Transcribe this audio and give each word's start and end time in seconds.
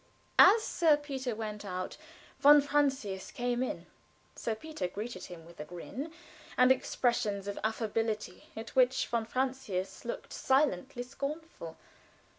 As 0.39 0.63
Sir 0.63 0.97
Peter 0.97 1.35
went 1.35 1.63
out, 1.63 1.95
von 2.39 2.59
Francius 2.59 3.29
came 3.29 3.61
in. 3.61 3.85
Sir 4.35 4.55
Peter 4.55 4.87
greeted 4.87 5.25
him 5.25 5.45
with 5.45 5.59
a 5.59 5.63
grin 5.63 6.11
and 6.57 6.71
exaggerated 6.71 6.75
expressions 6.79 7.47
of 7.47 7.59
affability 7.63 8.45
at 8.55 8.75
which 8.75 9.05
von 9.05 9.27
Francius 9.27 10.03
looked 10.03 10.33
silently 10.33 11.03
scornful. 11.03 11.77